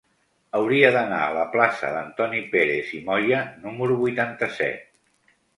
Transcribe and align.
Hauria 0.59 0.89
d'anar 0.95 1.19
a 1.25 1.35
la 1.35 1.43
plaça 1.57 1.91
d'Antoni 1.97 2.41
Pérez 2.55 2.95
i 3.01 3.05
Moya 3.11 3.45
número 3.67 4.03
vuitanta-set. 4.03 4.93